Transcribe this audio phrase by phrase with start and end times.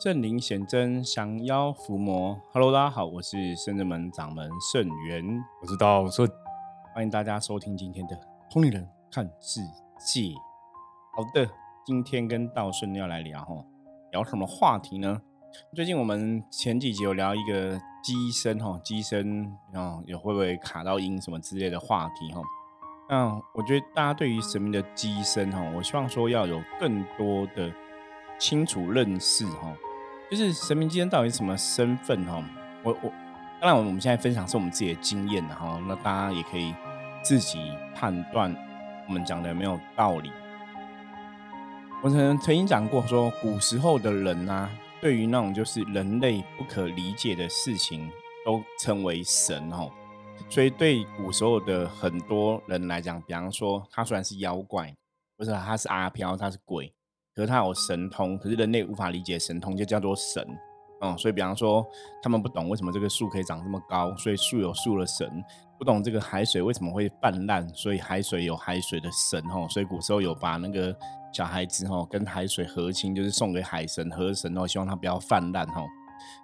[0.00, 2.40] 圣灵显真，降妖伏魔。
[2.52, 6.30] Hello，大家好，我是圣人门掌门圣元，我知道顺，
[6.94, 8.16] 欢迎大家收听今天的
[8.48, 9.60] 通灵人看世
[9.98, 10.32] 界。
[11.16, 11.50] 好的，
[11.84, 13.56] 今天跟道顺要来聊哈，
[14.12, 15.20] 聊什么话题呢？
[15.74, 22.40] 最近我们前几集有聊一个机身哈，机身啊，有会不会卡到音什么之类的话题哈？
[23.10, 27.72] 那我觉得大家对于神明的机身哈，我希望说要有更多的
[28.38, 29.74] 清楚认识哈。
[30.30, 32.44] 就是神明之间到底什么身份哈？
[32.82, 33.12] 我我
[33.60, 36.74] 当然我们现在分享是我们自己的经验的哈，那大家也可以
[37.22, 38.54] 自己判断
[39.06, 40.30] 我们讲的有没有道理。
[42.02, 44.68] 我曾曾经讲过说，古时候的人呐，
[45.00, 48.08] 对于那种就是人类不可理解的事情，
[48.44, 49.90] 都称为神哦。
[50.48, 54.94] 所以对古时候的很多人来讲，比方说他虽然是妖怪，
[55.36, 56.92] 不是他是阿飘，他是鬼。
[57.38, 60.44] 可是他有神通，可是人类无法理解神通，就叫做神。
[61.00, 61.86] 嗯，所以比方说，
[62.20, 65.24] 他们不懂为什么这个树可以长这么高，所以树有树的神；
[65.78, 69.40] 不懂这个海水为什么会泛滥，所以海水有海水的神。
[69.50, 70.92] 吼，所以古时候有把那个
[71.32, 75.64] 小孩子吼跟海水合亲，就是送给海神河神哦，希望他不要泛滥。
[75.68, 75.86] 吼，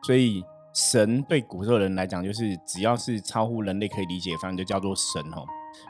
[0.05, 5.20] 所以神对古时候人来讲，就是只要是超乎人类可以理解，反正就叫做神。
[5.33, 5.45] 吼，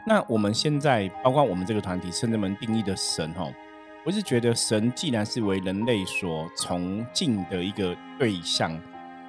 [0.07, 3.31] 那我们现在包括我们这个团体甚至们定义的神。
[3.35, 3.53] 吼。
[4.07, 8.79] 我是觉得神既然是为人类所崇敬的一个对象，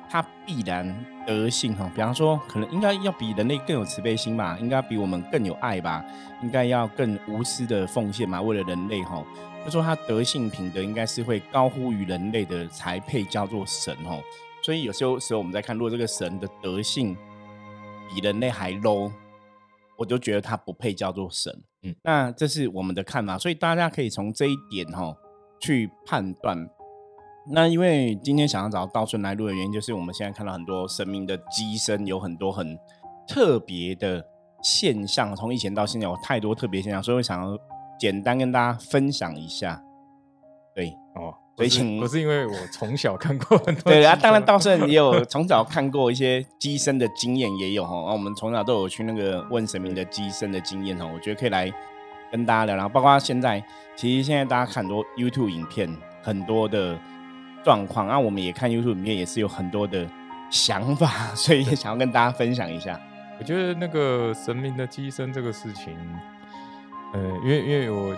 [0.10, 0.94] 他必然
[1.26, 6.04] 德性哈，比方说可能应该要比人类更有慈悲心吧，应该比我们更有爱吧，
[6.44, 9.24] 应该要更无私的奉献嘛，为了人类哈，
[9.64, 14.20] 就说他德性品德应该是会高乎于人类的才配叫做神哈。
[14.62, 17.16] 所以有时候时候我们在看，如果这个神的德性
[18.10, 19.10] 比人类还 low，
[19.96, 21.64] 我就觉得他不配叫做神。
[22.04, 25.16] 那这是我们的看法，所以大家可以从这一点哈
[25.60, 26.70] 去判断。
[27.52, 32.78] 那因为今天想要找道顺来录的原因，就是我们现在看到很多神明的机身有很多很
[33.28, 34.26] 特别的
[34.64, 37.58] 现象，从以前到现在有太多特别现象，所以我想要
[38.00, 39.84] 简单跟大家分享一下。
[40.74, 41.45] 对哦。
[41.56, 47.96] 所以，请不是因为我从小看过很多，对啊，当然道圣也有从小看过一些机身的经验，也有哈。
[48.12, 51.06] 我们从小都有去那个问神明的机身的经验哈。
[51.06, 51.72] 我觉得可以来
[52.30, 53.64] 跟大家聊聊，包括现在，
[53.96, 55.90] 其实现在大家看很多 YouTube 影片，
[56.22, 57.00] 很多的
[57.64, 60.06] 状况，那我们也看 YouTube 影片，也是有很多的
[60.50, 63.00] 想法， 所以也想要跟大家分享一下。
[63.40, 65.96] 我觉得那个神明的机身这个事情，
[67.14, 68.14] 呃，因为因为我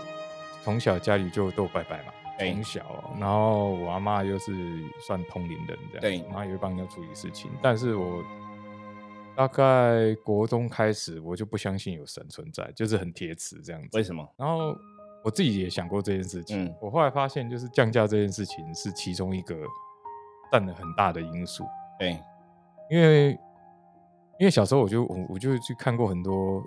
[0.63, 2.05] 从小家里就都拜拜嘛。
[2.37, 4.53] 从小，然后我阿妈又是
[4.99, 7.49] 算通灵人这样，对，然后也会帮人家处理事情。
[7.61, 8.23] 但是我
[9.35, 13.89] 大概国中开始，我就不相信有神存在，就是很铁齿这样子。
[13.97, 14.27] 为什么？
[14.37, 14.75] 然后
[15.23, 19.55] 我自己也想过这件事情，我后来发现，就是降价这件事情是其中一个
[20.51, 21.65] 占了很大的因素。
[21.99, 22.19] 对，
[22.89, 23.31] 因为
[24.39, 26.63] 因为小时候我就我我就去看过很多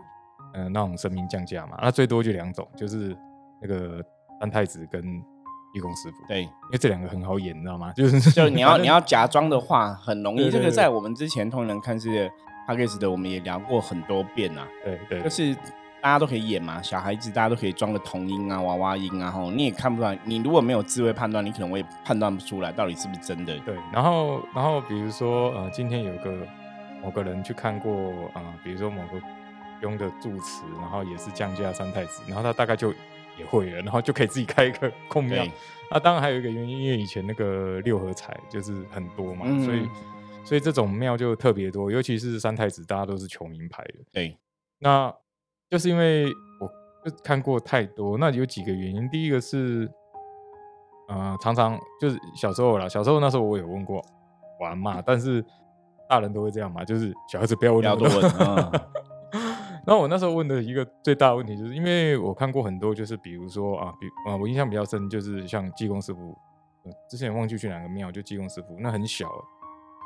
[0.55, 3.17] 嗯那种神明降价嘛，那最多就两种，就是
[3.63, 4.05] 那个
[4.41, 5.23] 三太子跟。
[5.73, 7.93] 义工师傅对，因为这两个很好演，你知道吗？
[7.95, 10.51] 就是就你要 你要假装的话很容易。
[10.51, 12.29] 这个在我们之前通人看世界
[12.67, 14.67] p a c k a g e 的，我们也聊过很多遍啊。
[14.85, 15.55] 对对，就是
[16.03, 20.19] 大家都可以演嘛，小孩子大家都可以装个童音啊、娃娃音啊，吼，你也看不出来。
[20.25, 23.57] 你如果没有智慧判断，你可能会判断不出来到底是不是真的。
[23.61, 26.35] 对，然后然后比如说呃，今天有个
[27.03, 27.93] 某个人去看过
[28.35, 29.21] 啊，比如说某个
[29.83, 32.93] 用的住持，然后也是降价三太子，然后他大概就。
[33.39, 35.45] 也会了，然后就可以自己开一个空庙。
[35.91, 39.89] 那当然还有一个原因，因为以前那个六合彩就是很多嘛，所以
[40.45, 43.95] 所以这种庙就特别多，尤其是三太子，大家都是求名牌的。
[44.13, 44.37] 对，
[44.79, 45.13] 那
[45.69, 46.27] 就是因为
[46.61, 46.71] 我
[47.25, 49.09] 看过太多，那有几个原因。
[49.11, 49.91] 第一个是，
[51.09, 54.01] 呃，常常就是小时候啦，小时候那时候我有问过
[54.61, 55.45] 玩嘛，但是
[56.09, 58.81] 大人都会这样嘛，就是小孩子不要问那么多。
[59.87, 66.37] 那我那时候问的一个最大的问题，就是因为我看过很多，就是比如说啊，比啊，我印象比较深，就是像济公师傅，
[67.09, 69.27] 之前忘记去哪个庙，就济公师傅，那很小，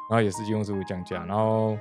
[0.08, 1.76] 然后也是济公师傅降价，然后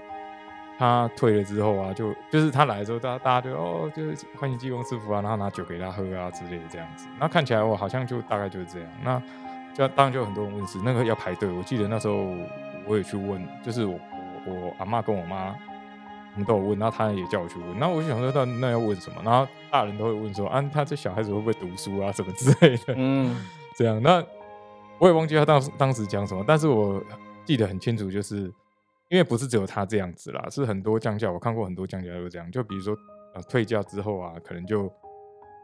[0.78, 9.22] 他退了之后啊，就就是他来的时候，大家大家就哦，就是欢迎济公师傅啊，然后拿酒给他喝啊之类的这样子，那看起来我好像就大概就是这样，那
[9.74, 12.28] 就当然就很多人问是那个要排队，我记得那时候
[12.88, 14.00] 我也去问，就是我
[14.48, 15.56] 我我阿妈跟我妈。
[16.34, 19.22] 我们都有问，那他也叫我去问，那我就想说，那那要问什么？
[19.24, 22.96] 然后大人都会问说，啊，他这小孩子会不会读书啊，什么之类的。
[22.98, 23.36] 嗯，
[23.76, 24.02] 这样。
[24.02, 24.24] 那
[25.00, 27.04] 我也忘记他当当时讲什么，但是我
[27.46, 28.52] 记得很清楚，就是
[29.10, 32.52] 因为不是只有他这样子啦，是很多降价，我看过很多降价都这样。
[32.52, 32.98] 就比如说，
[33.36, 34.92] 呃，退价之后啊，可能就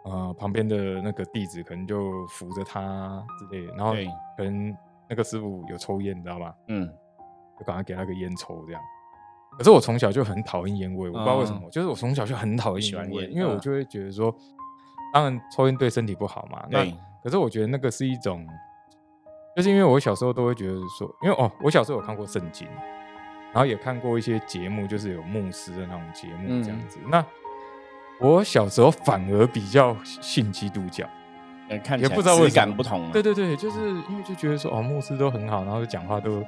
[0.06, 3.94] 呃旁边的那个弟子可能就扶着他之类的，然后
[4.38, 4.76] 可能
[5.10, 6.54] 那个师傅有抽烟，你知道吗？
[6.68, 6.88] 嗯，
[7.58, 8.82] 就赶快给他个烟抽这样。
[9.60, 14.34] 可是我从小就很讨厌烟味，我不知道为什么，就是我从小就很讨厌烟味，因为我就会觉得说，
[15.14, 16.66] 当然抽烟对身体不好嘛。
[16.70, 16.86] 那
[17.22, 18.48] 可是我觉得那个是一种，
[19.58, 22.66] 就是因为我小时候都会觉得说，因为哦，我小时候有看过圣经，
[23.52, 26.98] 然后也看过一些节目，就是有牧师的那种节目这样子。
[27.10, 27.26] 那
[28.22, 31.06] 我小时候反而比较信基督教，
[31.84, 33.12] 看也不知道为感不同。
[33.12, 36.42] 对对对，就是因为就觉得说哦，牧师都很好，然后讲话都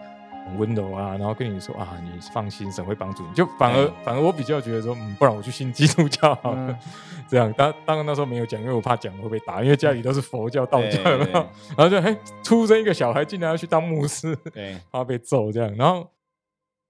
[0.46, 3.34] 很温柔啊，然后跟你说啊，你放心，神会帮助你。
[3.34, 6.78] 就反而反而我比较觉得说，嗯，不然我去信基督教好了。
[7.30, 11.18] 这样，当当然那时候没有讲，因为我怕讲会被打，因为家里都是佛教、道教的。
[11.78, 15.74] 然后就哎，出生一个小孩，竟然要去当牧师，对， 怕被揍这样。
[15.76, 16.08] 然后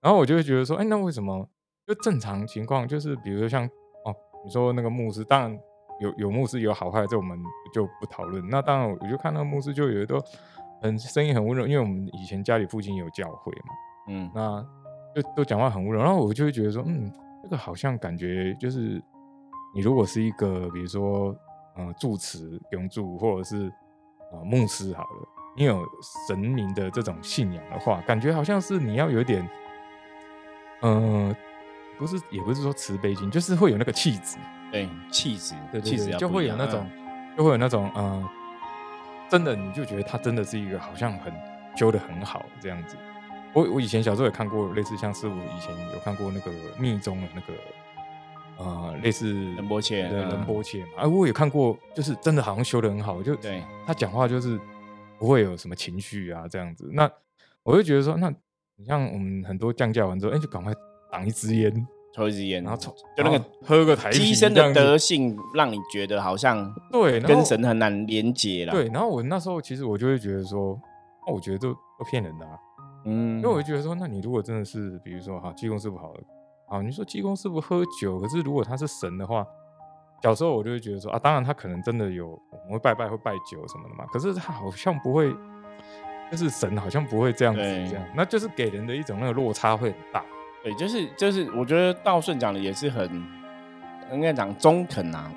[0.01, 1.48] 然后我就会觉得说，哎，那为什么？
[1.88, 3.65] 就正常情况，就是比如说像
[4.06, 4.15] 哦。
[4.44, 5.59] 你说那个牧师，当然
[6.00, 7.38] 有有牧师有好坏，这我们
[7.71, 8.44] 就不讨论。
[8.50, 10.19] 那当然，我就看那个牧师就有一个
[10.81, 13.74] 很声音很温柔，因为我们以前家里附近有教会嘛，
[14.10, 14.66] 嗯，那
[15.16, 16.01] 就都讲话很温柔。
[16.01, 17.12] 然后我就会觉得说，嗯，
[17.44, 19.01] 这个好像感觉就是
[19.74, 21.36] 你如果是一个比如说
[21.75, 23.72] 呃住持永住或者是
[24.31, 25.86] 呃牧师好了，你有
[26.28, 29.48] 神明的这种信仰的话，感觉好像是你要有点
[30.81, 31.36] 嗯。
[31.98, 34.36] 不是，也不是说慈悲心，就是会有那个气质，
[34.72, 36.89] 对，气质，对气质，就会有那种，
[37.38, 38.27] 就会有那种，嗯，
[39.31, 41.33] 真的，你就觉得他真的是一个好像很
[41.75, 42.98] 修的很好这样子。
[43.54, 47.54] 我我以前小时候也看过类似像师傅以前有看过那个密宗的那个，
[48.57, 50.92] 呃，类似仁波切，对，仁波切嘛。
[50.98, 54.60] 哎，我也看过，就是真的好像修的很好，就对他讲话就是
[55.18, 56.89] 不会有什么情绪啊这样子。
[56.92, 57.10] 那
[57.63, 58.30] 我就觉得说，那
[58.75, 60.74] 你像我们很多降价完之后，哎，就赶快。
[61.12, 68.74] 挡一支烟，抽一支烟，然后抽，就那个喝个台机身的德性，让你觉得好像对跟神很难连接了。
[68.74, 70.80] 对，然后我那时候其实我就会觉得说，
[71.25, 72.58] 那我觉得都都骗人的，啊。
[73.06, 76.19] 嗯，因为我就觉得说，那你如果真的是，比如说哈，济公师傅好了，
[76.68, 79.46] 啊，你说济公师傅喝酒，可是如果他是神的话，
[80.22, 85.34] 小时候我就会觉得说啊，当然他可能真的有，我们会拜拜会拜酒什么的嘛，可是他好像不会，
[86.30, 90.24] 就是神好像不会这样子这样，那就是给人的一种那个落差会很大。
[90.63, 93.10] 对，就是就是，我觉得道顺讲的也是很
[94.13, 95.31] 应该讲中肯啊。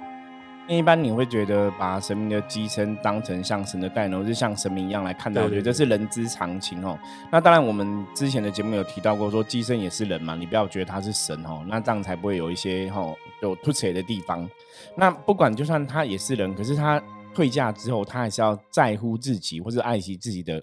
[0.66, 6.98] 一般你会觉得把神明的机身当成像神的代奴，就像神明一样来看待，我觉得这是人之常情哦。
[7.30, 14.48] 那当然，我们之前的节目有提到过，说机身也是人嘛，你不要觉得他是神哦，那这样才不会有一些哦有突扯的地方。
[14.96, 17.02] 那不管就算他也是人，可是他
[17.34, 20.62] 退驾之后，他还是要在乎自己或者爱惜自己的。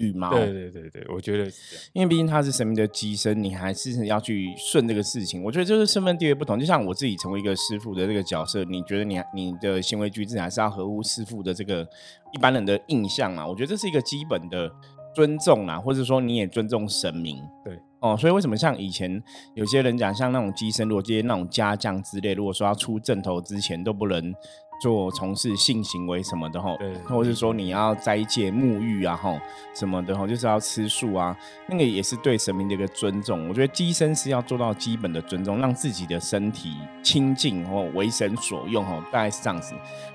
[0.00, 5.44] 羽毛，对对对对，我觉得是这样，因为毕竟他是神明的机身，你还是要去顺这个事情。
[5.44, 11.86] 我觉得就是身份地位不同，就像我自己成为一个师傅的这个角色，你觉得你你的行为举止还是要合乎师傅的这个
[12.32, 13.46] 一般人的印象嘛？
[13.46, 14.72] 我觉得这是一个基本的
[15.14, 17.36] 尊重啊，或者说你也尊重神明。
[17.62, 19.22] 对哦，所以为什么像以前
[19.54, 24.34] 有些人讲，像那种机身，如果这些那种家将之类，如果说要出正头之前都不能。
[24.80, 29.38] 做从事性行为什么的吼，或者是说你要斋戒沐浴啊吼
[29.74, 31.36] 什么的吼，就是要吃素啊，
[31.68, 33.46] 那个也是对神明的一个尊重。
[33.48, 36.72] 我觉得机身是要做到基本的尊重，让自己的身体
[37.02, 39.74] 清净或为神所用吼，大概是这样子。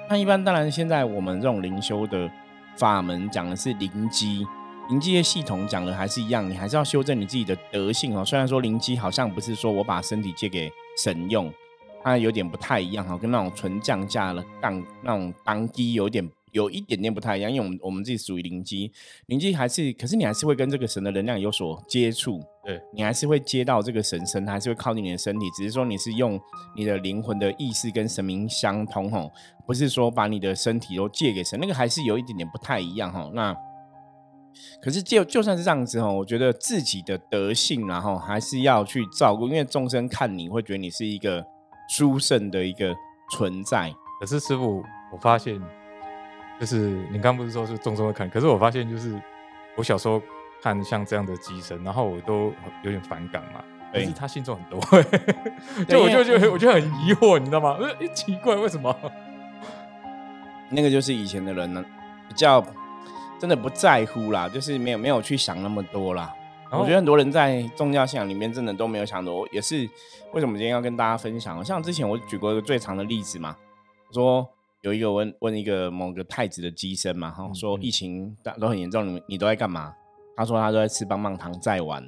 [0.10, 2.30] 那一般当然现在我们这种灵修的
[2.76, 4.46] 法门讲的是灵机，
[4.90, 8.25] 灵机的系统讲的还是一样，你还是要修正你自己的德性哦。
[8.25, 11.54] 虽然说灵机好像不是说我把身体借给神用。
[12.06, 18.92] 它有点不太一样哈，跟那种纯降价的杠那种当机有点有一点点不太一样，因为我们我们自己属于灵机，
[19.26, 26.40] 灵机还是，可是你还是会跟这个神的能量有所接触，对你还是会接到这个神神，还是会靠近你的身体，只是说你是用
[26.76, 29.32] 你的灵魂的意识跟神明相通吼，
[29.66, 33.32] 不是说把你的身体都借给神，那个还是有一点点不太一样哈。
[33.34, 33.56] 那
[34.80, 41.44] 可是就就算是这样子哈，我觉得自己的德性然后还是要去照顾，因为众生看你会觉得你是一个。
[41.88, 42.96] 殊胜的一个
[43.32, 43.94] 存在。
[44.20, 45.62] 可是师傅，我发现，
[46.60, 49.20] 就是你刚不是说是重重的看，可是我发现，就是
[49.75, 50.22] 我小时候
[50.62, 53.63] 看像这样的机身，然后我都有点反感嘛。
[53.94, 54.80] 可是他信众很多，
[55.88, 57.77] 就我就觉得我就很疑惑，你知道吗？
[57.80, 58.94] 呃，奇怪，为什么？
[60.70, 61.84] 那个就是以前的人呢，
[62.27, 62.62] 比较
[63.39, 66.34] 真的不在乎啦，就是没有没有去想那么多啦。
[66.79, 69.89] 我觉得很多人在宗教信仰里面真的都没有想多，也是
[70.34, 71.63] 为什么今天要跟大家分享。
[71.63, 73.55] 像之前我举过一个最长的例子嘛，
[74.12, 74.48] 说
[74.82, 79.94] 有一个问问一个某个太子的机身嘛，哈，说疫情都很严重，你你都在干嘛？
[80.36, 82.05] 他说他都在吃棒棒糖在玩，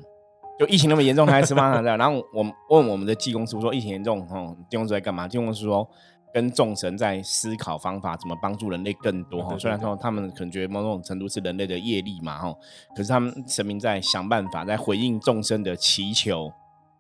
[0.60, 1.96] 就疫情那么严重，他在吃棒棒糖在。
[1.98, 5.28] 然后我问我们的技工师傅说疫情严重，哦，济公师在干嘛？
[5.28, 5.90] 技工师说
[6.38, 9.50] 跟众神在思考方法，怎么帮助人类更多哈。
[9.50, 12.56] 对对虽然说他们可能觉得某种程度是人类的业力嘛哈，
[12.96, 16.54] 可是他们神明在想办法，在回应众生的祈求。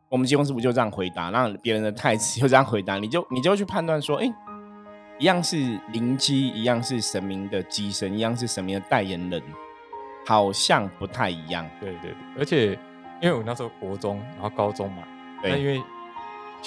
[0.10, 4.25] 我们济公师傅就这样回答，让别人的太子就这样回答，你就你就去判断说，哎，
[5.20, 9.39] 一样是灵机，一样是神明的机身，一样是神明的代言人，
[10.25, 11.70] 好像不太一样。
[11.79, 12.72] 对对对，而且
[13.22, 15.03] 因为我那时候国中，然后高中嘛，
[15.44, 15.79] 那因，为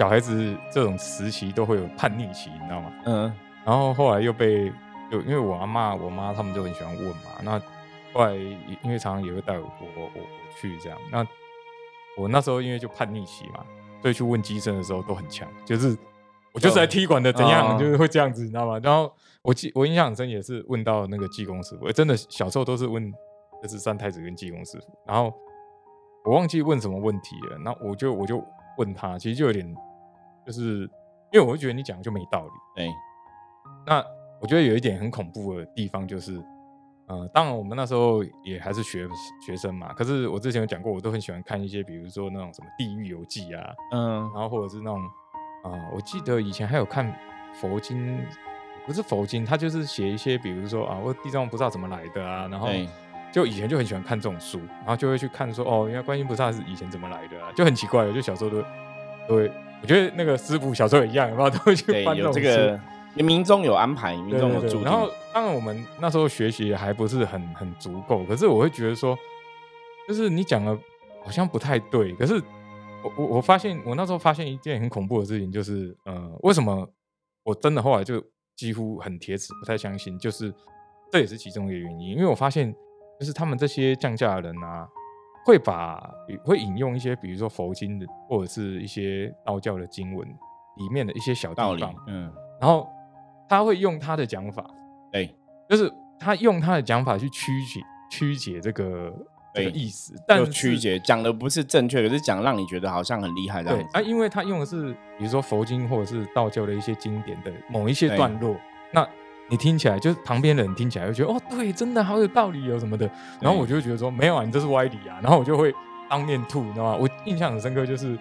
[0.01, 2.91] 小孩子这种时期都会有叛逆期，你知道吗？
[3.05, 4.73] 嗯，然后后来又被
[5.13, 7.61] 就因为我阿妈、我妈他们就很喜欢问嘛，那
[8.15, 8.35] 后来
[8.83, 10.21] 因为常常也会带我我我我
[10.59, 11.23] 去这样，那
[12.17, 13.63] 我那时候因为就叛逆期嘛，
[14.01, 15.95] 所以去问机身的时候都很强，就是
[16.55, 18.81] 我就是来踢馆的，怎样、哦就是会这样子，你知道吗？
[18.83, 23.13] 然后我记我印象很深，也是问到那个济公师傅，真的小时候都是问
[23.63, 25.31] 就是三太子跟济公师傅，然后
[26.25, 28.43] 我忘记问什么问题了，那我就我就
[28.79, 29.77] 问他，其实就有点
[30.51, 30.81] 就是
[31.33, 32.51] 因为我会觉得你讲的就没道理。
[32.75, 32.89] 对，
[33.87, 34.05] 那
[34.41, 36.43] 我觉得有一点很恐怖的地方就是，
[37.07, 39.09] 呃，当然我们那时候也还是学
[39.47, 45.01] 学生嘛，可是我之前有讲过，我都很喜欢看一些，比如说那种什么《地狱游记》啊，嗯，然后或者是那种，
[45.63, 47.15] 啊、我记得以前还有看
[47.55, 48.25] 佛经，
[48.87, 52.89] 不是佛经，他就是写一些，比如说啊，我地藏王菩萨怎么来的啊，然后对。
[53.33, 58.61] 就以前就很喜欢看这种书，然后就会去看说，哦，原来观音菩萨是以前怎么来的啊，就很奇怪，就小时候都
[59.29, 59.53] 都会，
[59.83, 62.81] 我觉得那个师傅小时候也一样，有没有都会去对，有翻种书这个
[63.15, 64.85] 民众有安排，民对对对，众有注定。
[64.85, 69.19] 然后当然我们那时候学习还不是很很足够，可是我会觉得说，
[70.07, 70.77] 就是你讲的
[71.25, 72.13] 好像不太对。
[72.15, 72.35] 可是
[73.03, 76.87] 我我我发现我那时候发现一件很恐怖的事情，就是呃，为什么
[77.45, 78.23] 我真的后来就
[78.57, 80.53] 几乎很铁齿不太相信，就是
[81.11, 82.73] 这也是其中一个原因，因为我发现
[83.19, 84.87] 就是他们这些降价的人啊。
[85.45, 85.99] 会把
[86.45, 90.27] 会引用一些，比如说佛经的，或者是一些道教的经文
[90.77, 92.89] 里面的一些小道理嗯，然后
[93.49, 94.65] 他会用他的讲法，
[95.11, 95.35] 对，
[95.69, 97.81] 就是他用他的讲法去曲解
[98.11, 99.13] 曲解这个
[99.55, 103.89] 这个意思，但就曲解讲的不是正确，可是讲让你觉得好像很厉害这样子。
[103.93, 108.55] 对啊，因为他用的是比如说佛经或者是道教的一些经典的某一些段落，
[108.93, 109.09] 那
[109.51, 115.75] 你听起来就是旁边的人听起来会觉得哦，对，真的好有道理哦什么的，然后我就会觉得说没有啊，你这是歪理啊，然后我就会
[116.09, 116.97] 当面吐，你知道吗？
[117.01, 118.17] 我印象很深刻，就是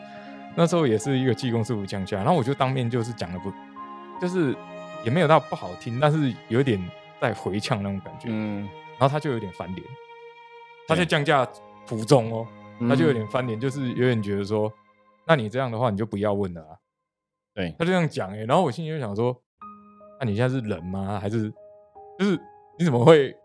[0.56, 3.54] 那时候也是一个技工师傅降价，然后我就当面就是讲的不，
[4.20, 4.56] 就是
[5.06, 6.84] 也没有到不好听，但是有点
[7.22, 8.68] 在回呛那种感觉，嗯，
[8.98, 9.88] 然后他就有点翻脸，
[10.88, 11.48] 他在降价
[11.86, 12.48] 途中哦，
[12.88, 14.72] 他就有嗯点翻脸，就是有点觉得说，
[15.28, 16.74] 那你这样的话你就不要问了啊。
[17.54, 17.76] 对。
[17.78, 19.40] 他就这样讲哎、然后我心里就想说，
[20.20, 21.20] 那、你现在是人吗？
[21.20, 21.50] 还是
[22.20, 22.40] 就是
[22.78, 23.36] 你怎么会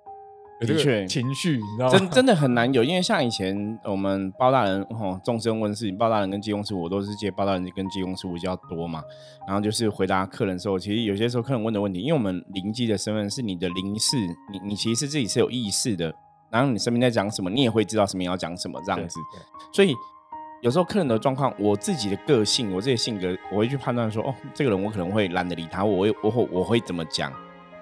[0.61, 1.53] 有这的确个情绪？
[1.53, 1.99] 你知道吗？
[1.99, 9.03] 真真的很难有，因为像以前我们包大人吼众生问事情，包大人跟济公师，我都是接包大人跟济公师傅比较多嘛。
[9.47, 14.17] 然后就是回答客人的时候，其实有些时候客人问的问题，因为我们灵机的身份是你的灵视，
[14.53, 16.15] 你你其实自己是有意识的，
[16.51, 19.21] 然后你身边在讲什么，你也会知道身边要讲什么这样子。
[19.73, 19.95] 所以
[20.65, 27.31] 有时候客人的状况，我自己的个性，我自己的性格，我会去判断说，哦，这个人我可能会懒得理他，我会我会我会怎么讲。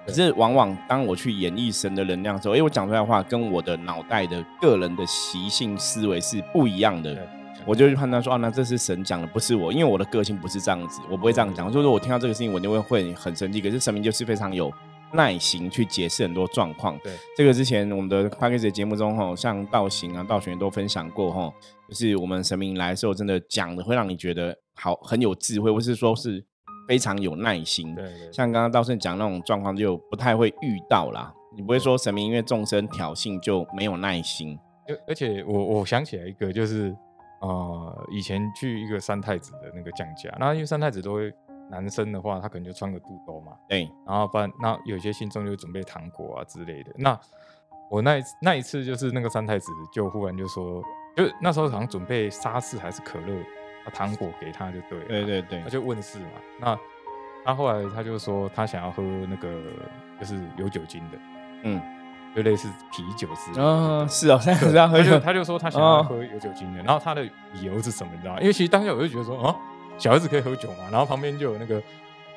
[0.05, 7.25] 可是往往当我去演绎神的能量的时候，哎，我讲出来的话跟我的脑袋的个人的习性思维是不一样的，
[7.65, 11.71] 我就去判断说，啊，那这是神讲的，不是我，因为我的个性不是这样子，我不会这样讲。
[11.71, 13.61] 就是我听到这个事情，我就会会很生气。
[13.61, 14.69] 可是神明就是非常有
[15.13, 16.97] 耐心去解释很多状况。
[17.03, 21.53] 对这个之前我们的 p a c k a g e 节目中，吼，像道行啊、道玄都分享过，吼，
[21.87, 26.43] 就是我们神明来的时候，真的讲的会让你觉得好很有智慧，或是说是
[26.87, 27.93] 非常有耐心。
[27.95, 31.33] 对对像刚刚道圣讲那种状况，就不太会遇到啦。
[31.55, 34.57] 你不会说神明因为众生挑衅就没有耐心。
[34.87, 36.93] 而而且我我想起来一个，就是
[37.41, 41.31] 呃，以前去一个三太子的那个降价，那因为三太子都会
[41.73, 46.91] 男生的话，他可能就穿个肚兜嘛，对，然后不然那有些信众就准备糖果啊之类的。
[46.97, 47.19] 那
[47.89, 50.81] 我那一次那一次就是那个三太子就忽然就说，
[51.15, 53.35] 就那时候好像准备沙士还是可乐，
[53.85, 56.25] 啊糖果给他就对了，对对对他，就问世嘛。
[56.59, 56.79] 那
[57.43, 59.61] 他后来他就说他想要喝那个
[60.19, 61.17] 就是有酒精的，
[61.63, 61.81] 嗯，
[62.35, 63.63] 就类似啤酒之类的。
[63.63, 68.11] 哦，是哦，现在是要喝酒他就，他就说他想要哦喝有酒精的，然后他的理由是什么？
[68.15, 68.39] 你知道吗？
[68.39, 69.55] 因为其实当下我就觉得说，哦，
[69.97, 71.81] 小孩子可以喝酒嘛，然后旁边就有那个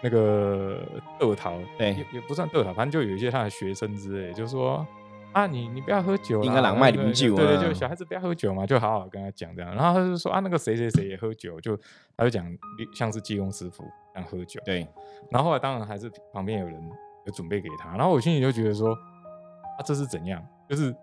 [0.02, 0.80] 那个
[1.18, 4.86] 豆桃，对也也不算豆桃，反正就有一些他的学生之类，就说
[5.32, 9.74] 啊，你你不要喝酒啦，应该狼卖对啉酒对对，啊就小孩子不要喝酒嘛，就好好跟他讲这样。
[9.74, 11.76] 然后他就说啊，那个谁谁谁也喝酒，就
[12.16, 12.46] 他就讲
[12.94, 13.84] 像是济公师傅
[14.14, 14.86] 这样喝酒，对，
[15.30, 16.90] 然后后来当然还是旁边有人
[17.26, 20.42] 有准备给他，然后我心里就觉得说，啊，这是怎样？
[20.68, 20.94] 就是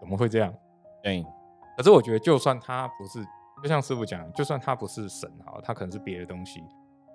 [0.00, 0.52] 怎么会这样？
[1.02, 1.24] 对，
[1.76, 3.18] 可是我觉得，就算他不是，
[3.64, 6.62] 就像师傅讲，就算他不是神哈，他可能是别的东西，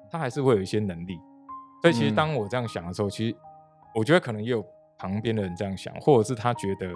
[0.10, 1.20] 他还是会有一些能力。
[1.84, 2.16] 所以其实嗯。
[2.16, 3.36] 当我这样想的时候，其实
[3.94, 4.66] 我觉得可能也有
[4.98, 6.90] 旁边的人这样想，或者是他觉得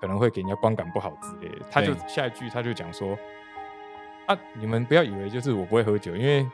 [0.00, 3.16] 可能会给人家观感不好之类的，他就下一句他就讲说
[4.26, 6.44] ：“啊，你们不要以为就是我不会喝酒，因为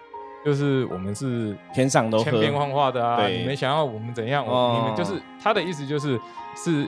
[0.44, 6.20] 就是我们是天上都千变万化的啊，你们想要我们怎样，你们就是他的意思就是
[6.54, 6.87] 是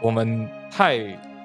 [0.00, 0.96] 我们太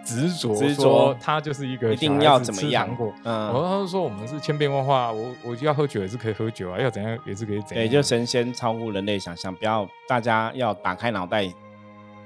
[0.06, 3.12] 执着，执着他就是一个一定要怎么样过。
[3.24, 7.86] 嗯然后他就说我们是千变万化，我我要喝酒也是可以喝酒啊，要怎样也是可以怎样。
[7.86, 11.52] 对，就神仙超乎人类想象，不要大家要打开脑袋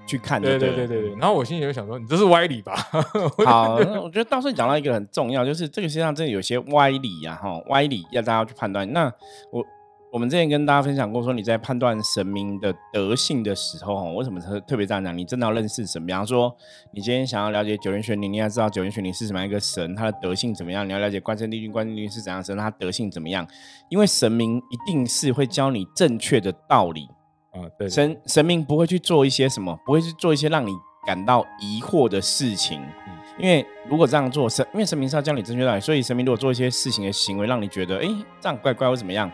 [0.06, 0.70] 去看就对对。
[0.70, 1.18] 对对对对。
[1.20, 2.76] 然后我心里就想说，你这是歪理吧？
[3.46, 8.92] 好，我觉得到时候讲到一个很重要，就是这个世界上真的有些歪理呀、哈，歪理要大家去判断。
[8.92, 9.12] 那
[9.52, 9.66] 我
[10.12, 15.16] 我们之前跟大家分享过，说你在判断神明的德性的时候，为什么特特别这样讲？
[15.16, 16.52] 你真的要认识神，比方说，
[16.92, 20.88] 你今天想要了解九天玄女，你要知道九天玄女是什么样一个神，它的德性怎么样？
[20.88, 23.48] 你要了解关圣帝君，关圣帝君是怎样的神，它德性怎么样？
[23.90, 27.08] 因为神明一定是会教你正确的道理。
[27.52, 30.72] 啊，对，对神神明不会去做一些什么，不会去做一些让你
[31.06, 32.82] 感到疑惑的事情。
[32.82, 38.06] 嗯因为如果这样做，神因为神明是要教你正确道理，所以神明如果做一些事情的行为，让你觉得哎
[38.42, 39.32] 这样怪怪或怎么样，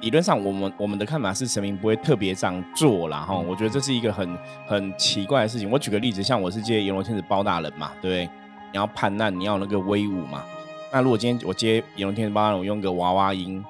[0.00, 3.18] 理论上我们我们的看法是神明不会特别这样做啦。
[3.20, 3.34] 哈。
[3.34, 5.70] 嗯我觉得这是一个很很奇怪的事情。
[5.70, 8.24] 我举个例子，像我是接阎罗天子包大人嘛，对不对？
[8.72, 10.44] 你要判难，你要那个威武嘛。
[10.92, 13.62] 那如果今天我接阎罗天子包大人，我用个娃娃音，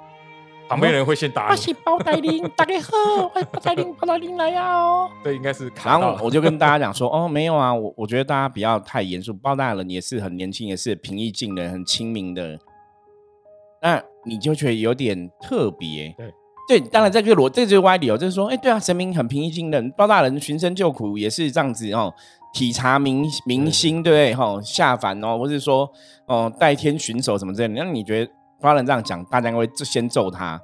[0.68, 5.10] 旁边人会先打你，我是包大人，大家好，我是包大人，包大人来呀哦。
[5.24, 12.58] 对应该是然到后我就跟大家讲说，哦，没有啊，我我觉得大家不要太严肃，包大人也是很年轻，也是平易近人、很亲民的。
[13.82, 16.34] 那你就觉得有点特别，对
[16.68, 22.14] 对，当然这个逻这就是歪理哦，就是说，哎，对啊，神明很平易近人，包大人寻声救苦也是这样子哦，
[22.52, 24.34] 体察民民心，对不对？
[24.34, 25.90] 哈、下凡哦，或是说
[26.26, 30.60] 哦代天巡守什么之类的，那你觉得包大人这样讲，大家会先揍他，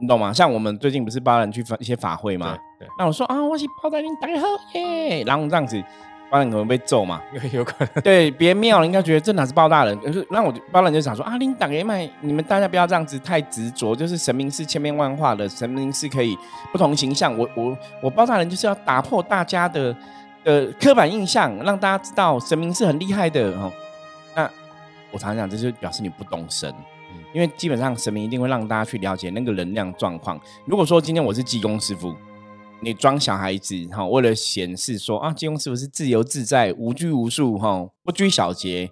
[0.00, 0.32] 你懂吗？
[0.32, 2.56] 像我们最近不是包大人去法一些法会吗？
[2.78, 5.82] 对那我说啊，我是包大人，大家好耶，然后这样子，
[6.30, 7.20] 包大人可能被揍嘛。
[7.32, 9.98] 对， 有可能对，别人了应该觉得这哪是包大人？
[10.00, 16.38] 可是那我就包大人就想说啊，你打给麦，你们大家不要这样子太执着，就是神明是千变万化的，神明是可以
[16.72, 17.36] 不同形象。
[17.36, 19.94] 我我我包大人就是要打破大家的
[20.44, 23.72] 的刻板印象，让大家知道神明是很厉害的哦。
[24.34, 24.48] 那
[25.10, 26.72] 我常常讲，这就表示你不懂神。
[27.32, 30.40] 因为基本上神明一定会让大家去了解那个能量状况。
[30.64, 32.12] 如果说今天我是济公师傅，
[32.82, 38.90] 你装小孩子哈，为了显示说啊，金庸是不是自由自在、无拘无束哈，不拘小节，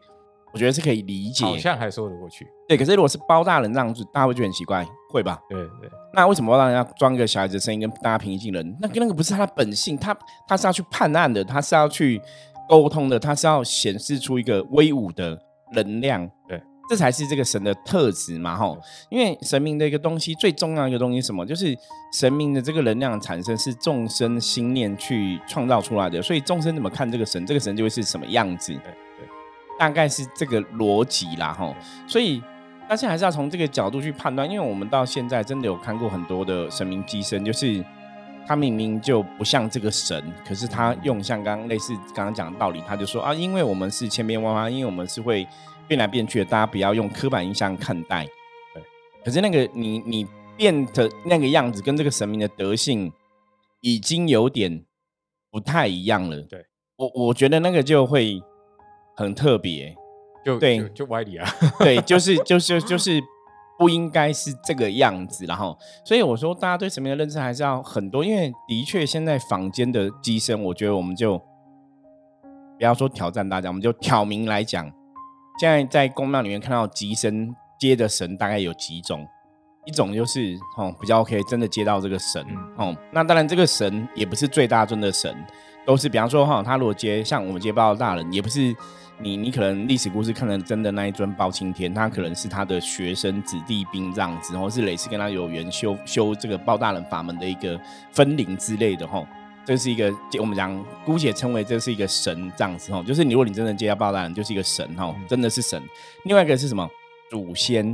[0.52, 1.44] 我觉得是可以理解。
[1.44, 2.46] 好像还说得过去。
[2.68, 5.38] 对，可是如果是包大人这样子，大家会觉得很奇怪，会吧？
[5.48, 8.76] 对对，那为什么包大人家装一个小孩子的声音跟大家平易近人？
[8.80, 10.14] 那跟那个不是他的本性，他
[10.46, 12.20] 他是要去判案的，他是要去
[12.68, 15.38] 沟通的，他是要显示出一个威武的
[15.72, 16.30] 能量。
[16.88, 18.78] 对，这才是这个神的特质嘛，吼。
[19.10, 21.44] 因为神明的一个东西，最重要的一个东西是什么？
[21.44, 21.76] 就是
[22.12, 28.72] 神明的这个能量产生是众生心念去创造出来的，所以众生怎么看这个神，这个神就会是什么样子。
[28.72, 29.28] 对对，
[29.78, 31.74] 大概是这个逻辑啦，吼。
[32.06, 32.42] 所以
[32.88, 37.84] 大家还是要从这个角度去判断，因为我们到现在真的有看过很多的神明机身，就是
[38.46, 45.46] 他明明就不像这个神，可是他用像刚刚类似刚刚讲的道理，他就说啊，因为我们是千变万化，因为我们是会
[45.88, 48.24] 变来变去的，大家不要用刻板印象看待。
[48.74, 48.82] 对，
[49.24, 53.10] 可是那个你你变的那个样子，跟这个神明的德性
[53.80, 54.84] 已经有点
[55.50, 56.42] 不太一样了。
[56.42, 58.40] 对，我我觉得那个就会
[59.16, 59.96] 很特别。
[60.44, 61.46] 就对就就歪理啊。
[61.80, 63.20] 对， 就是就是就是
[63.76, 71.36] 不应该是这个样子，然后，所以我说大家对神明的认知还是要很多，因为的确现在坊间的机身，我觉得我们就
[72.78, 74.90] 不要说挑战大家，我们就挑明来讲，
[75.58, 79.26] 现在在公庙里面看到机身接的神大概有几种，
[79.84, 85.34] 一种就是哦比较 OK，真的接到这个神、嗯哦，那当然这个神也不是最大尊的神，
[85.84, 88.74] 都是比方说哈，他如果接像我们接报大人，也不是
[89.20, 97.80] 你你可能历史故事看的真的那一尊包青天，他可能是他的学生子弟兵这样子，或是类似跟他有缘修修这个包大人法门的一个
[98.12, 99.26] 分灵之类的哈。
[99.68, 105.82] 这是一个我们讲姑且称为这是一个神这样子哈，就是你如果你真的接到包大人，就是一个神哈，真的是神。
[106.24, 106.88] 另外一个是什么？
[107.30, 107.92] 祖先。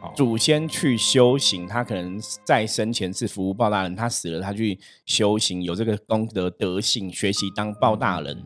[0.00, 8.40] 哦祖先去修行，他可能在生前是服务报大人，他死了他去修行，有这个功德德性，学习当报大人。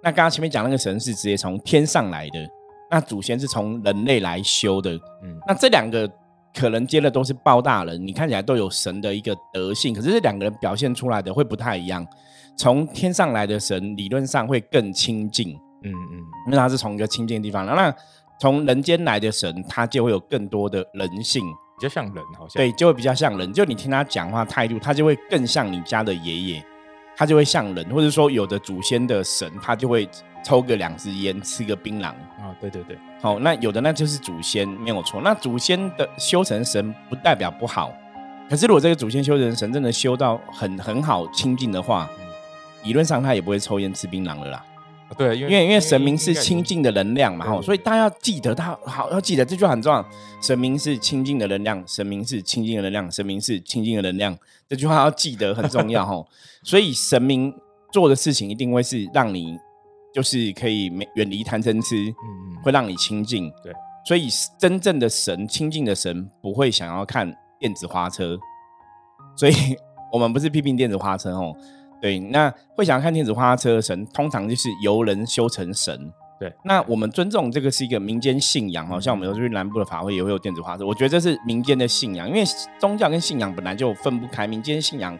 [0.00, 2.48] 那刚刚前面讲那个神是直接从天上来的，
[2.88, 4.92] 那祖先是从人类来修的。
[5.24, 6.08] 嗯，那这两个
[6.54, 12.06] 可能接的都是报大人，你看起来都有神的一个德性，可是这两个人表现出来的会不太一样。
[12.56, 15.50] 从天上来的神，理论上会更亲近，
[15.82, 17.66] 嗯嗯，因为他是从一个亲近的地方。
[17.66, 17.92] 那
[18.40, 21.42] 从人间来的神，他就会有更多的人性，
[21.78, 23.52] 比较像人，好像对，就会比较像人。
[23.52, 26.64] 就你听他讲话态度，他就会更像你家的爷爷，
[27.16, 30.08] 他就会像人，或者说有的祖先的神，他就会
[30.44, 32.06] 抽个两支烟，吃个槟榔。
[32.06, 35.20] 啊，对对对，好，那有的那就是祖先没有错。
[35.22, 37.92] 那祖先的修成神不代表不好，
[38.50, 42.08] 可是如果这个祖先修成神真的修到很很好清净的话，
[42.82, 44.64] 理论上他也不会抽烟吃槟榔了啦。
[45.16, 50.04] 对，因因为因为神明是清净的能量嘛，吼，所以大家要记得，他好要记得这句话很重要。
[50.42, 54.36] 神明是清净的能量，神明是清净的能量，神明是清净的能量，
[54.68, 56.26] 这句话要记得很重要， 吼。
[56.62, 57.54] 所以神明
[57.92, 59.58] 做的事情一定会是让你
[60.14, 63.50] 就是可以没远离贪嗔痴，嗯嗯会让你清净。
[63.62, 63.72] 对，
[64.06, 68.38] 所以真正的神，清净的神不会想要看电子花车，
[69.36, 69.54] 所以
[70.12, 71.54] 我们不是批评电子花车哦。
[72.04, 76.12] 对，那会想要看电子花车的神，通常就是由人修成神。
[76.38, 82.44] 对，那我们尊重这个是一个民间信仰哦，像我们有去南部的法会也会有电子花车，我觉得这是民间的信仰，因为
[82.78, 85.18] 宗教跟信仰本来就分不开，民间信仰，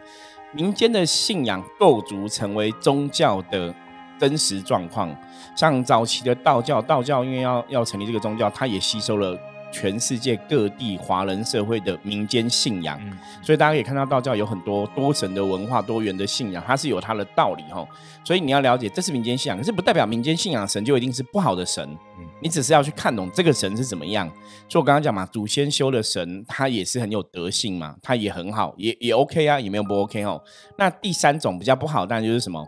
[0.53, 3.73] 民间的信仰构筑成为宗教的
[4.19, 5.09] 真实状况。
[5.55, 9.35] 像早期的道教，道教因为要要成立这个宗教，它也吸收了
[9.75, 13.11] 全世界各地华人社会的民间信仰，嗯，
[13.43, 17.85] 所以大家可以看到道教有很多多神的文化、多元的信仰，它是有它的道理哈。
[18.23, 21.83] 所以你要了解，这是民间信仰，可是不代表民间信仰神就一定是不好的神。
[22.17, 24.27] 嗯你只是要去看懂这个神是怎么样。
[24.69, 30.41] 所以我刚刚讲嘛，祖先修的神，他也是很有德性嘛，他也很好，也也 OK 啊，也没有不 OK 哦。
[30.77, 32.65] 那第三种比较不好，当然就是什么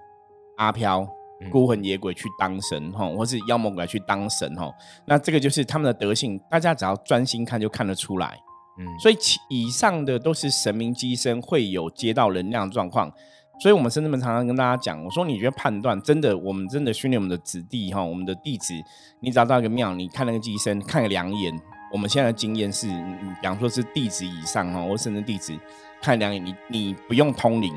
[0.58, 1.08] 阿飘。
[1.42, 1.50] 嗯。
[1.50, 4.74] 孤魂野鬼去当神哈，或是妖魔鬼去当神哈，
[5.06, 8.38] 那这个就是他们的德性，大家只要专心看就看得出来。
[8.80, 9.18] 嗯，所以
[9.50, 13.12] 以上的都是神明机身会有接到能量的状况，
[13.60, 18.76] 所以我们甚至们常常跟大家讲，我说你觉得判断真的，我们真的训练我们的子弟哈，我们的弟子，
[19.20, 21.60] 你找到一个庙，你看那个机身，看个两眼，
[21.92, 25.58] 我们现在的经验是，嗯比方说是弟子以上哈，或甚至弟子
[26.00, 27.74] 看两眼，你你不用通灵，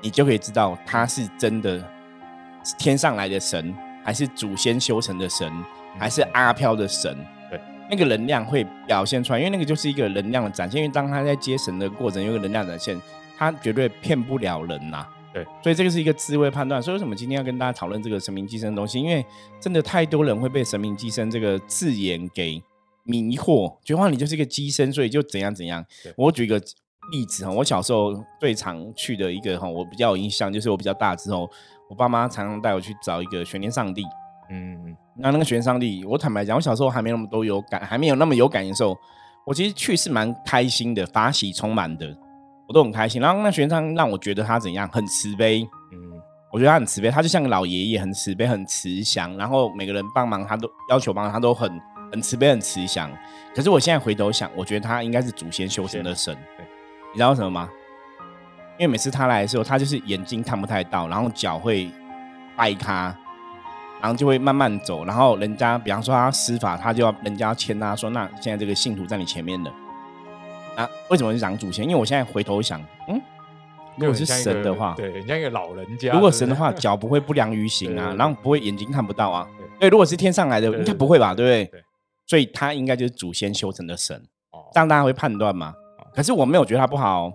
[0.00, 1.84] 你就可以知道他是真的
[2.78, 5.50] 天上来的神，还是祖先修成的神，
[5.98, 7.16] 还是阿飘的神。
[7.50, 10.82] 对，那个能量会表现出来，因为那个就是一个能量的展现。
[10.82, 13.00] 因为当他在接神的过程，有个能量展现，
[13.36, 16.82] 他绝对骗不了人呐、对，所以这个是一个智慧判断。
[16.82, 18.98] 所以为什么今天要跟大家讨论这个神明寄生的东西？
[18.98, 19.24] 因为
[19.60, 22.62] 真的太多人会被神明寄生这个字眼给
[23.04, 25.84] 迷惑，觉得哇你就是一个寄生，所以就怎样怎样。
[26.16, 26.60] 我举一个
[27.12, 31.50] 例子哈，我小时候最常去的一个哈，我比较有印象，就是我比较大之后，
[31.88, 34.04] 我爸妈常常带我去找一个玄天上帝。
[34.50, 38.96] 嗯嗯那那个玄天上帝，我坦白讲，我小时候还没那么多有感，还没有那么有感的时候，
[39.46, 42.16] 我其实去是蛮开心的，法喜充满的，
[42.68, 43.20] 我都很开心。
[43.20, 45.98] 然后那玄天上帝让我觉得他怎样，很慈悲，嗯
[46.52, 49.36] 我觉得他很慈悲，他就像个老爷爷，很慈悲，很慈祥。
[49.36, 51.70] 然后每个人帮忙，他都要求帮忙，他都很
[52.10, 53.08] 很慈悲，很慈祥。
[53.54, 56.36] 可是我现在回头想，我觉得他应该是祖先修成的神。
[56.56, 56.66] 对，
[57.12, 57.68] 你知道为什么吗？
[58.78, 61.90] 因为每次他来的时候，他就是眼睛看不太到，然后脚会
[62.56, 63.14] 掰开，
[64.00, 65.04] 然后就会慢慢走。
[65.04, 69.70] 然后人家，比方说他施法，他就要人家要牵他说：“那现在这个信徒在你前面的。”
[70.76, 71.84] 啊，为什么是长祖先？
[71.84, 73.20] 因为我现在回头想，嗯，
[73.96, 76.12] 如果是神的话，对，人家一个老人家。
[76.12, 79.46] 如果神的话，脚不会不良于行啊，然后不会眼睛看不到啊。
[79.58, 81.34] 对对，如果是天上来的，对应该不会吧？
[81.34, 81.64] 对不对？
[81.66, 81.84] 对
[82.26, 84.16] 所以他应该就是祖先修成的神，
[84.52, 85.74] 哦这样大家会判断嘛。
[86.14, 87.32] 可是我没有觉得他不好哦，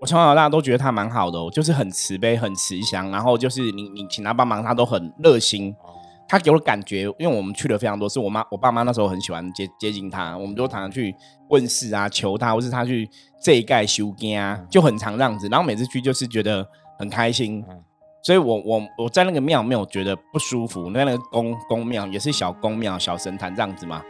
[0.00, 5.74] 我从小到大都觉得他蛮好的哦，就是很慈悲、很慈祥，然后就是你你请他帮忙，他都很热心。
[5.82, 5.90] 哦
[6.28, 11.14] 他给我的感觉，因为我们去了非常多，是我妈、我爸妈那时候很喜欢接接近他，我们都常常去
[11.50, 13.06] 问事啊，求他，或是他去
[13.42, 15.46] 这一盖修根啊，就很常这样子。
[15.48, 16.66] 然后每次去就是觉得
[16.98, 17.78] 很开心，嗯
[18.22, 24.02] 所以我我我在那个庙没有觉得不舒服，那那个宫宫庙也是小宫庙、小神坛这样子嘛，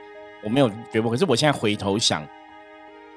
[0.45, 1.03] 我没有觉得。
[1.03, 2.25] 可是我现在回头想，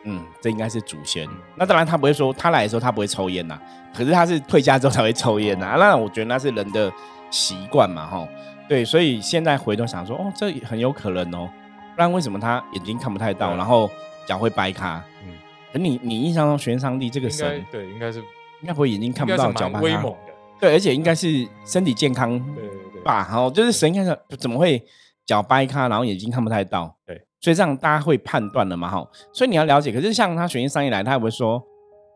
[0.06, 1.28] 嗯，这应该是祖先。
[1.56, 3.60] 那当然他不会说他来的时候他不会抽烟呐，
[3.94, 5.76] 可是他是退家之后才会抽烟呐。
[5.78, 6.92] 那我觉得那是人的
[7.30, 8.28] 习惯嘛，吼。
[8.68, 11.48] 对，所以现在回头想说，哦，这很有可能哦，
[11.96, 13.90] 不然为什么他眼睛看不太到，对然后
[14.26, 15.02] 脚会掰开？
[15.24, 15.34] 嗯，
[15.72, 18.20] 可你你印象中玄上帝这个神对，应该是
[18.62, 20.06] 应该不会眼睛看不到脚掰开蛮威猛？
[20.06, 20.34] 的。
[20.60, 23.18] 对，而且应该是身体健康对对对，吧？
[23.30, 24.84] 然后就是神看着怎么会
[25.26, 26.96] 脚掰开，然后眼睛看不太到？
[27.06, 28.90] 对，所以这样大家会判断了嘛？
[28.90, 29.92] 哈，所以你要了解。
[29.92, 31.62] 可是像他玄天上帝来，他也不会说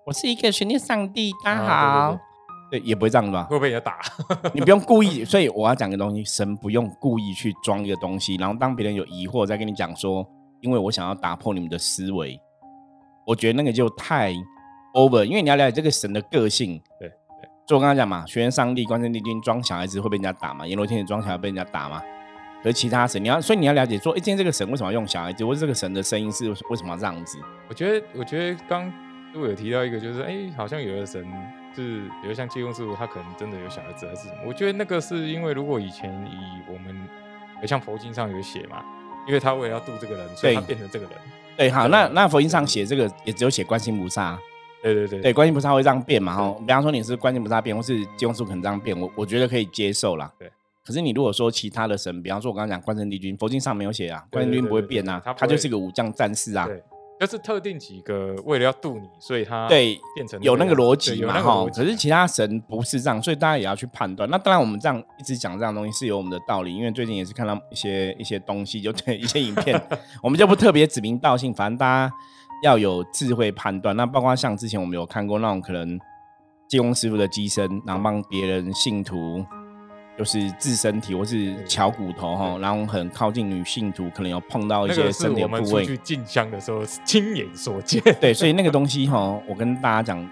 [0.07, 2.19] 我是一个玄天上帝，大家好，啊
[2.71, 3.43] 对对也不会这样吧？
[3.43, 3.99] 会被人家打。
[4.55, 10.27] 你不用故意，所以我要讲个东西，神不用故意去装一个东西，然后当别人有疑惑，再跟你讲说，
[10.61, 12.35] 因为我想要打破你们的思维，
[13.27, 14.33] 我觉得那个就太
[14.95, 16.81] over，因为你要了解这个神的个性。
[16.99, 17.07] 对
[17.67, 22.01] 就我刚刚讲嘛，玄天上帝、关圣帝君装小孩子会被人家打嘛，阎罗天子装小孩被人家打嘛，
[22.63, 27.37] 和其他神，你要所以你要了解说，哎，今天这个神为什么要用小孩子，或者这个神的声音是为什么要这样子？
[27.67, 28.91] 我觉得，我觉得刚
[29.33, 31.25] 我有提到一个，就是哎，好像有的神
[31.75, 34.41] 是，比如像济公师傅，他可能真的有小孩子还是什么？
[34.45, 38.83] 我觉得那个是因为，如果以前以我们，像佛经上有写嘛，
[39.27, 41.13] 因为他为了要渡这个人，所以他变成这个人。
[41.55, 44.37] 对，好，那那佛经上写这个也只有写观世菩萨。
[44.81, 46.33] 对对对，对，观音菩萨会这样变嘛？
[46.33, 50.31] 哈，比方说你是观音菩萨变，或是济公师傅可能这样变，我我觉得可以接受啦。
[50.37, 50.49] 对。
[50.85, 56.65] 可是你如果说其他的神，比方说我刚刚讲关圣帝君，佛经上没有写啊，关圣帝君不会变啊，他就是个武将战士啊。
[56.65, 56.81] 对，
[57.19, 61.65] 就是特定几个为了要渡你，所以他对变成有那个逻辑嘛哈。
[61.75, 64.27] 可是其他神不是这样，所以大家也要去判断。
[64.29, 69.79] 那当然我们这样一直讲这样东西是有我们的道理，因为最近也是看到一些一些东西，就对一些影片，
[70.23, 72.13] 我们就不特别指名道姓，反正大家
[72.63, 73.95] 要有智慧判断。
[73.95, 75.99] 那包括像之前我们有看过那种可能
[76.67, 79.45] 济公师傅的机身，然后帮别人信徒。
[80.19, 85.85] 就是自身体或是敲骨头哈，然后很靠近女性徒，可能有碰到一些身体部位。
[85.85, 88.03] 去进香的时候亲眼所见。
[88.19, 90.27] 对，所以那个东西哈，我跟大家讲，因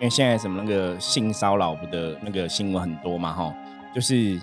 [0.00, 3.54] 为现在什么那个性骚扰的那个新闻很多嘛哈，
[3.94, 4.40] 就是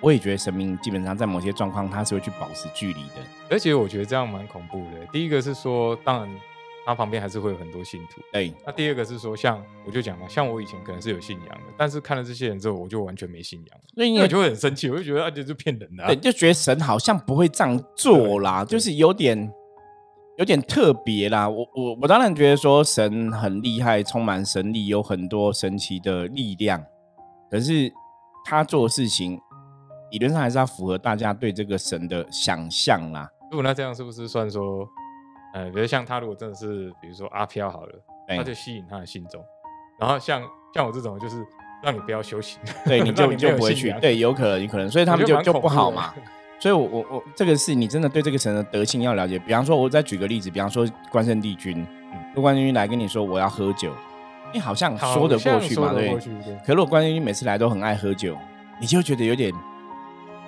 [0.00, 5.06] 我也觉得神明基本上在某些状况他是会去保持距离的，而且我觉得这样蛮恐怖的。
[5.12, 6.28] 第一个是说，当然。
[6.86, 8.20] 他旁边还是会有很多信徒。
[8.32, 19.50] 对，那第二个是说，像我就讲嘛，像我以前可能是有信仰的，但是看了这些人之后，我就完全没信仰，所以你就会很生气，我就觉得啊，这是骗人的，对，就觉得神好像不会这样做啦，就是有点
[20.36, 21.48] 有点特别啦。
[21.48, 26.84] 我我我当然觉得说神很厉害，充满神力，有很多神奇的力量，
[27.50, 27.90] 可是
[28.44, 29.40] 他做事情
[30.10, 33.28] 理论上还是要符合大家对这个神的想象啦。
[33.50, 34.86] 如果那这样是不是算说？
[35.54, 37.92] 呃，比如像他如果真的是，比如说阿飘好了，
[38.36, 39.42] 他就吸引他的信众，
[39.98, 40.42] 然后像
[40.74, 41.36] 像我这种就是
[41.82, 46.12] 让你不要修行，对，你 就你就不会去，对，有可能，有可能，所以他们就就不好嘛。
[46.60, 49.38] 所以，我我我这个是你真的对这个神的德性要了解。
[49.38, 51.86] 比方说，我再举个例子，比方说关圣帝君，
[52.34, 53.92] 如果关圣帝君来跟你说我要喝酒，
[54.52, 56.16] 你好像说得过去嘛，对。
[56.64, 58.36] 可如果关圣帝君每次来都很爱喝酒，
[58.80, 59.52] 你就觉得有点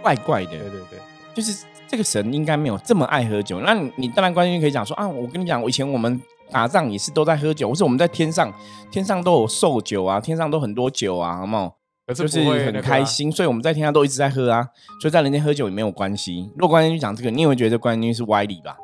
[0.03, 0.99] 怪怪的，对对对，
[1.35, 1.65] 就是。
[1.89, 6.21] 这个神应该没有这么爱喝酒，那你当然关键可以讲说啊，我跟你讲，我以前我们
[6.51, 8.53] 打仗也是都在喝酒，或是我们在天上，
[8.91, 11.77] 天上都有寿酒啊，天上都很多酒啊，好不好？
[12.15, 14.69] 就是很开心，所以我们在天上都一直在喝啊，
[15.01, 16.49] 所以在人间喝酒也没有关系。
[16.57, 18.77] 如果关键去讲这个，你也会觉得关键是歪理吧？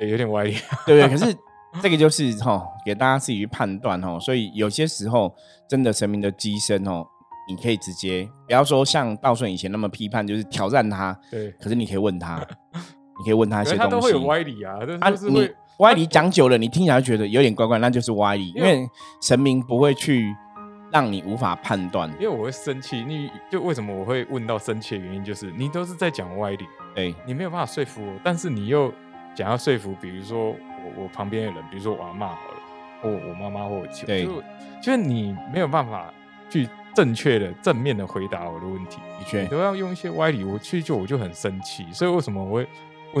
[0.00, 0.52] 也，有点歪理，
[0.86, 1.08] 对不对？
[1.08, 1.36] 可是
[1.82, 5.34] 这个就是哈，给大家自己去判断哦，所以有些时候
[5.68, 7.06] 真的神明的机身哦。
[7.50, 11.18] 你可以直接不要说像道顺以前那么批判，就是挑战他。
[11.28, 12.36] 对，可是你可以问他，
[13.18, 13.82] 你可以问他一些东西。
[13.82, 18.52] 他都会有歪理啊，啊，你歪理讲久了，你听起来觉得有点怪怪，那就是歪理。
[18.54, 18.88] 因为
[19.20, 20.32] 神明不会去
[20.92, 22.08] 让你无法判断。
[22.20, 28.92] 因为我会生气，你就为什么我会问到生气的原因，就是你都是在讲歪理，对你没有办法说服我，但是你又
[29.34, 32.60] 想要说服，比如说我我旁边的人，比如说我阿妈好了，
[33.02, 34.42] 或我妈妈或我舅，就
[34.80, 36.14] 就是你没有办法
[36.48, 36.68] 去。
[36.94, 42.68] 正确的、正面的回答我的问题，的确都要用一些歪理，我去就我就很生气，所以为什么我会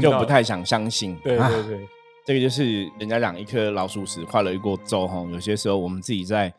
[0.00, 1.16] 就不太想相信？
[1.22, 1.88] 对对对，
[2.24, 5.24] 这个就是人家讲一颗老鼠屎坏了一锅粥哈。
[5.30, 6.52] 有些时候我们自己在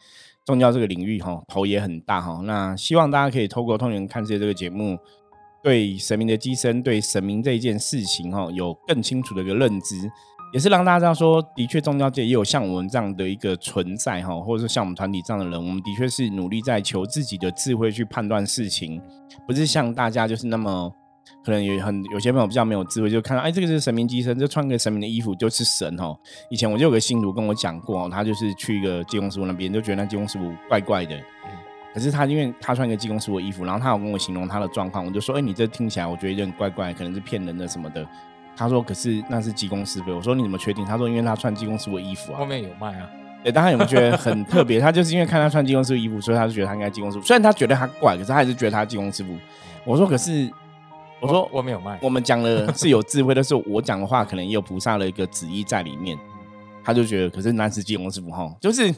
[0.46, 2.42] 宗教这个领域哈，头也很大哈。
[2.44, 4.98] 那希望大家可以透过通灵看世界这个节目，
[5.62, 9.96] 对神明的机身、对神明这一件事情哈，有更清楚的一个认知。
[10.54, 19.02] 也是让大家知道说，的确宗教界也有像我们这样的一个存在哈，或者说像我们团体这样的人，我们的确是努力在求自己的智慧去判断事情，
[19.48, 20.92] 不是像大家就是那么
[21.46, 26.14] 可能有很有些朋友比较没有智慧，就看到哎这个是神明机身，就穿个神明的衣服就是神哈。
[26.50, 31.18] 以前我就有个信徒跟我讲过，他就是去一个济公师傅那边，就觉得那济公师傅怪怪的，
[31.94, 38.06] 可是他因为他穿一个济公师傅的衣服，然后他有跟我形容他的状况，我就说哎你这听起来我觉得有点怪怪，可能是骗人的什么的。
[38.56, 43.10] 他说：“可是那是济公师傅。”我说：“你怎么确定？”他说：“因为他穿济公师傅的衣服啊。”后面有卖啊。
[43.44, 44.80] 对，大家有没有觉得很 特别？
[44.80, 47.26] 他就是因为看他穿济公师傅衣服，所以他就觉得他应该济公师傅。
[47.26, 49.36] 虽然他觉得他怪，可是他还是觉得他济公师傅。
[49.84, 50.48] 我说：“可是，
[51.20, 51.98] 我说我没有卖。
[52.04, 56.18] 我们讲的是有智慧的，是我讲的话可能也有菩萨的一个旨意在里面。”
[56.84, 58.94] 他就觉得，可是那是济公师傅哈，就是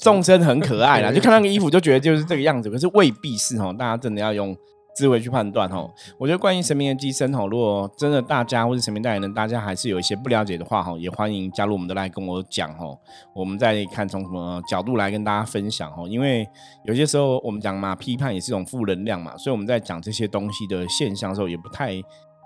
[0.00, 3.72] 众生很可爱啦，就看那个衣服就觉得就是这个样子，可是未必是哈。
[3.72, 4.56] 大家真的要用。
[4.98, 12.84] 智慧去判断哈，我觉得关于神明的机身哈，如果真的大家或者神明代言人，大家还是有一些不了解的话哈，也欢迎加入我们的来跟我讲哈，
[13.32, 16.02] 我们再看从什么角度来跟大家分享哈。
[16.08, 16.44] 因为
[16.82, 21.92] 有些时候我们讲嘛，批判也是一种负能量嘛，所以我们在讲这些东西的现象的时候，也不太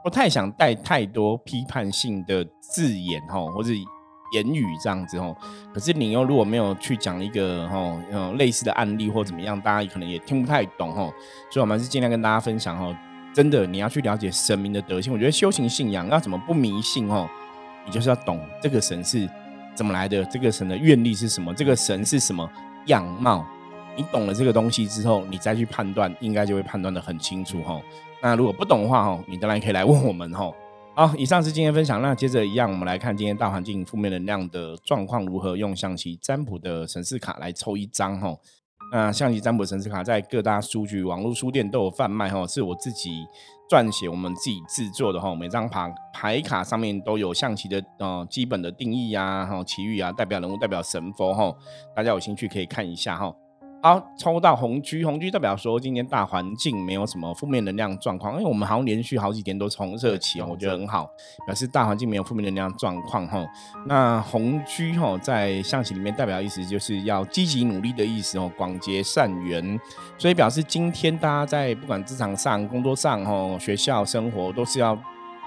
[0.05, 3.71] 不太想带太多批判性的字眼哈，或者。
[4.33, 5.37] 言语这样子哦，
[5.73, 11.13] 可是你又如果没有去讲一个哈嗯类似的案例或怎么样，大家可能也听不太懂哦。
[11.51, 12.97] 所以我们是尽量跟大家分享哦，
[13.35, 15.13] 真的你要去了解神明的德性。
[15.13, 17.29] 我觉得修行信仰要怎么不迷信哦？
[17.85, 19.29] 你就是要懂这个神是
[19.75, 22.49] 怎么来的，这个神的愿力是什么，这个神是什么
[22.87, 23.45] 样貌。
[23.97, 27.81] 你懂了这个东西之后，你再去判断，应该就会判断的很清楚哈。
[28.23, 30.51] 那如果不懂的话哈，你当然可以来问我们哈。
[30.95, 32.03] 好，以上是今天分享。
[32.03, 38.37] 那接着一样，我们来看今天大环境负面能量的状况如何，用象棋占卜的神士卡来抽一张哈。
[38.93, 43.25] 那象棋占卜神士卡在各大书局、网络书店都有贩卖哈，是我自己
[43.71, 45.35] 撰写、我们自己制作的哈。
[45.35, 51.51] 每张牌牌卡上面都有象棋的呃基本的定义呀，哈奇遇啊，代表人物、代表神佛哈。
[51.97, 53.35] 大家有兴趣可以看一下哈。
[53.85, 61.11] 好，抽到红区，红区代表说今天大环境没有什么负面能量状况，因为我们好像连续好几天都从热起哦，我觉得很好，
[61.45, 63.45] 表示大环境没有负面能量状况哈。
[63.85, 69.81] 那红区哈在象棋里面代表意思就是要积极努力的意思哦，广结善缘，
[70.17, 74.97] 所以表示今天大家在不管职场上、工作上哈、学校生活都是要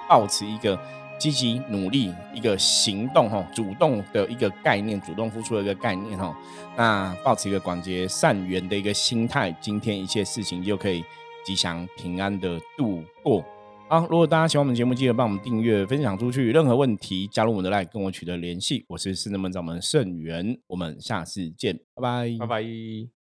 [0.10, 0.78] 保持一个。
[1.18, 6.38] 积极努力一个行动哈，主动的一个概念，主动付出的一个概念哈。
[6.78, 11.04] 那保持一个广结善缘的一个心态，今天一切事情就可以
[11.46, 13.44] 吉祥平安的度过。
[13.88, 16.52] 好，如果大家喜欢我们节目，记得帮我们订阅、分享出去。
[16.52, 18.84] 任何问题，加入我们的 line 跟我取得联系。
[18.88, 23.15] 我是四能门掌门盛元，我们下次见，拜拜，拜拜。